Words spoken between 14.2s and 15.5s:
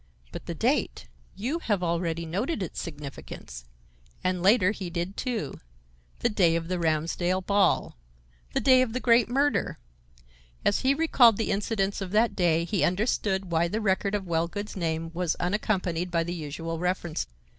Wellgood's name was